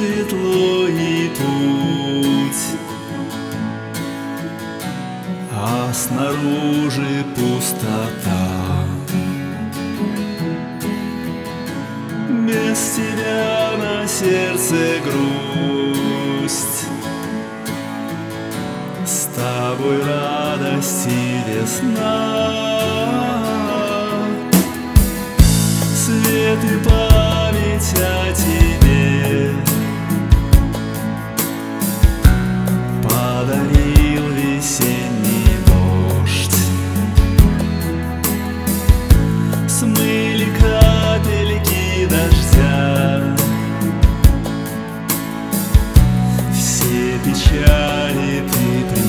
светло 0.00 0.86
и 0.88 1.28
путь, 1.28 2.78
а 5.52 5.92
снаружи 5.92 7.24
пустота. 7.34 8.86
Без 12.46 12.78
тебя 12.96 13.72
на 13.78 14.06
сердце 14.06 15.00
грусть, 15.04 16.86
с 19.04 19.28
тобой 19.34 20.02
радость 20.02 21.08
и 21.08 21.50
весна. 21.50 22.39
Дождя 42.20 43.20
Все 46.52 47.18
печали 47.24 48.44
ты 48.50 48.99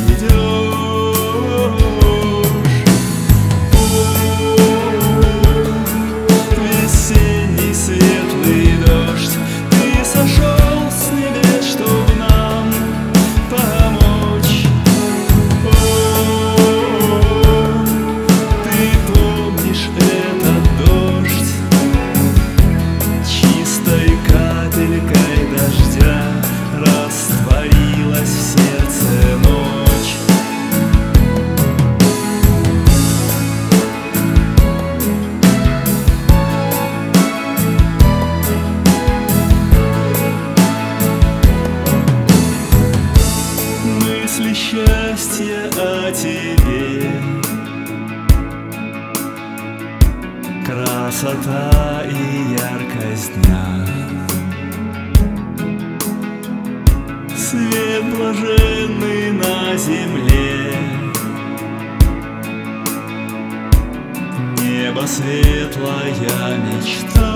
мысли 44.41 44.53
счастья 44.53 45.69
о 45.77 46.11
тебе. 46.11 47.11
Красота 50.65 52.03
и 52.05 52.53
яркость 52.53 53.33
дня. 53.41 53.85
Свет 57.35 58.03
блаженный 58.15 59.31
на 59.31 59.77
земле. 59.77 60.73
Небо 64.57 65.05
светлая 65.05 66.57
мечта 66.57 67.30